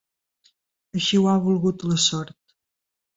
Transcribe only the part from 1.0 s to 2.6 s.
ho ha volgut la sort.